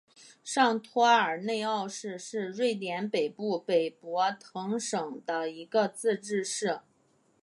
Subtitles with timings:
[0.43, 6.81] 上托尔内奥市是瑞典北部北博滕省的一个自治市。